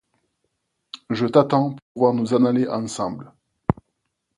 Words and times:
Je 1.11 1.27
t’attends 1.27 1.73
pour 1.75 1.79
pouvoir 1.93 2.13
nous 2.15 2.33
en 2.33 2.45
aller 2.45 2.67
ensemble. 2.67 3.31